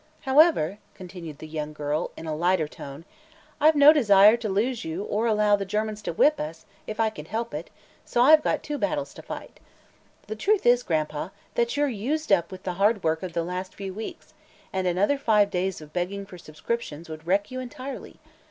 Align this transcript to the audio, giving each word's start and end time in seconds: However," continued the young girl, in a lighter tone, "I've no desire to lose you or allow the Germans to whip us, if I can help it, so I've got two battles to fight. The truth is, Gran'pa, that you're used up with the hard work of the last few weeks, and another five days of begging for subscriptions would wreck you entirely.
However," 0.21 0.79
continued 0.95 1.37
the 1.37 1.47
young 1.47 1.73
girl, 1.73 2.09
in 2.17 2.25
a 2.25 2.35
lighter 2.35 2.67
tone, 2.67 3.05
"I've 3.59 3.75
no 3.75 3.93
desire 3.93 4.35
to 4.37 4.49
lose 4.49 4.83
you 4.83 5.03
or 5.03 5.27
allow 5.27 5.55
the 5.55 5.63
Germans 5.63 6.01
to 6.01 6.11
whip 6.13 6.39
us, 6.39 6.65
if 6.87 6.99
I 6.99 7.11
can 7.11 7.25
help 7.25 7.53
it, 7.53 7.69
so 8.03 8.23
I've 8.23 8.41
got 8.43 8.63
two 8.63 8.79
battles 8.79 9.13
to 9.13 9.21
fight. 9.21 9.59
The 10.25 10.35
truth 10.35 10.65
is, 10.65 10.81
Gran'pa, 10.81 11.29
that 11.53 11.77
you're 11.77 11.87
used 11.87 12.31
up 12.31 12.51
with 12.51 12.63
the 12.63 12.73
hard 12.81 13.03
work 13.03 13.21
of 13.21 13.33
the 13.33 13.43
last 13.43 13.75
few 13.75 13.93
weeks, 13.93 14.33
and 14.73 14.87
another 14.87 15.19
five 15.19 15.51
days 15.51 15.81
of 15.81 15.93
begging 15.93 16.25
for 16.25 16.39
subscriptions 16.39 17.07
would 17.07 17.27
wreck 17.27 17.51
you 17.51 17.59
entirely. 17.59 18.19